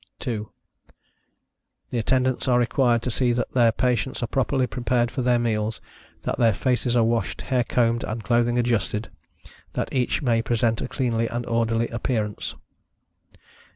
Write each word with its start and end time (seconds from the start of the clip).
The 0.25 0.47
Attendants 1.99 2.47
are 2.47 2.57
required 2.57 3.03
to 3.03 3.11
see 3.11 3.33
that 3.33 3.51
their 3.51 3.71
patients 3.71 4.23
are 4.23 4.25
properly 4.25 4.65
prepared 4.65 5.11
for 5.11 5.21
their 5.21 5.37
meals; 5.37 5.79
that 6.23 6.39
their 6.39 6.55
faces 6.55 6.95
are 6.95 7.03
washed, 7.03 7.41
hair 7.41 7.63
combed, 7.63 8.03
and 8.03 8.23
clothing 8.23 8.57
adjusted, 8.57 9.11
that 9.73 9.93
each 9.93 10.23
may 10.23 10.41
present 10.41 10.81
a 10.81 10.87
cleanly 10.87 11.27
and 11.27 11.45
orderly 11.45 11.87
appearance. 11.89 12.55